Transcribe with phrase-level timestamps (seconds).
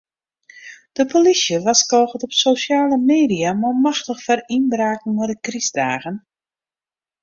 [0.97, 6.15] De polysje warskôget op sosjale media manmachtich foar ynbraken mei de krystdagen.